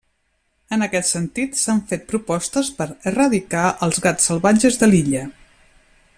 En 0.77 0.85
aquest 0.85 1.11
sentit 1.15 1.59
s'han 1.59 1.81
fet 1.91 2.07
propostes 2.13 2.73
per 2.79 2.87
erradicar 3.13 3.67
els 3.89 4.05
gats 4.07 4.31
salvatges 4.31 4.81
de 4.85 4.91
l'illa. 4.95 5.25